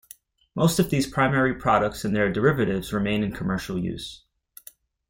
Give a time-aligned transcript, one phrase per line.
[0.55, 4.23] Most of these primary products and their derivatives remain in commercial use.